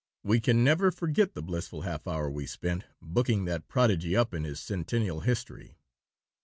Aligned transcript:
We 0.23 0.39
can 0.39 0.63
never 0.63 0.89
forget 0.89 1.35
the 1.35 1.43
blissful 1.43 1.83
half 1.83 2.07
hour 2.07 2.27
we 2.27 2.47
spent 2.47 2.85
booking 3.03 3.45
that 3.45 3.67
prodigy 3.67 4.17
up 4.17 4.33
in 4.33 4.45
his 4.45 4.59
centennial 4.59 5.19
history. 5.19 5.77